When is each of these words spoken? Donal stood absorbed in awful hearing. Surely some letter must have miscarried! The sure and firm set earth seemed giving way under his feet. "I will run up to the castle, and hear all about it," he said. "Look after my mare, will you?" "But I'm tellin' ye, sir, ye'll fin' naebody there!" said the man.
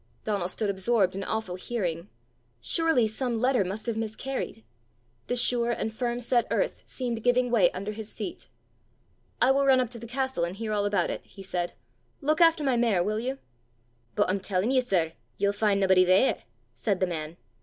Donal 0.23 0.47
stood 0.47 0.71
absorbed 0.71 1.13
in 1.15 1.23
awful 1.23 1.53
hearing. 1.57 2.09
Surely 2.59 3.05
some 3.05 3.37
letter 3.39 3.63
must 3.63 3.85
have 3.85 3.95
miscarried! 3.97 4.63
The 5.27 5.35
sure 5.35 5.69
and 5.69 5.93
firm 5.93 6.19
set 6.19 6.47
earth 6.49 6.81
seemed 6.87 7.23
giving 7.23 7.51
way 7.51 7.69
under 7.69 7.91
his 7.91 8.15
feet. 8.15 8.47
"I 9.39 9.51
will 9.51 9.63
run 9.67 9.79
up 9.79 9.91
to 9.91 9.99
the 9.99 10.07
castle, 10.07 10.43
and 10.43 10.55
hear 10.55 10.73
all 10.73 10.85
about 10.85 11.11
it," 11.11 11.21
he 11.23 11.43
said. 11.43 11.73
"Look 12.19 12.41
after 12.41 12.63
my 12.63 12.77
mare, 12.77 13.03
will 13.03 13.19
you?" 13.19 13.37
"But 14.15 14.27
I'm 14.27 14.39
tellin' 14.39 14.71
ye, 14.71 14.81
sir, 14.81 15.13
ye'll 15.37 15.53
fin' 15.53 15.79
naebody 15.79 16.03
there!" 16.03 16.45
said 16.73 16.99
the 16.99 17.05
man. 17.05 17.37